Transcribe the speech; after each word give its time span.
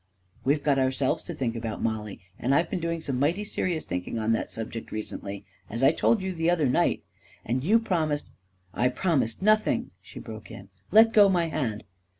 We've 0.43 0.63
got 0.63 0.79
ourselves 0.79 1.21
to 1.25 1.33
think 1.35 1.55
about, 1.55 1.83
Mollie, 1.83 2.21
and 2.39 2.55
I 2.55 2.57
have 2.57 2.71
been 2.71 2.79
doing 2.79 3.01
some 3.01 3.19
mighty 3.19 3.43
serious 3.43 3.85
thinking 3.85 4.17
on 4.17 4.31
that 4.31 4.49
subject 4.49 4.91
recently, 4.91 5.45
as 5.69 5.83
I 5.83 5.91
told 5.91 6.23
you 6.23 6.33
the 6.33 6.49
other 6.49 6.65
night. 6.65 7.03
And 7.45 7.63
you 7.63 7.77
promised 7.77 8.25
...""I 8.73 8.87
promised 8.89 9.43
nothing!" 9.43 9.91
she 10.01 10.19
broke 10.19 10.49
in." 10.49 10.69
Let 10.91 11.13
go 11.13 11.29
my 11.29 11.49
hand 11.49 11.83